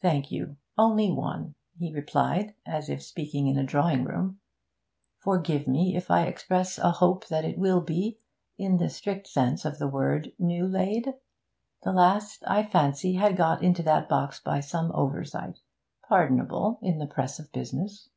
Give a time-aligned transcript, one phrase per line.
[0.00, 4.40] 'Thank you, only one,' he replied, as if speaking in a drawing room.
[5.18, 8.18] 'Forgive me if I express a hope that it will be,
[8.56, 11.12] in the strict sense of the word, new laid.
[11.82, 15.58] The last, I fancy, had got into that box by some oversight
[16.08, 18.08] pardonable in the press of business.'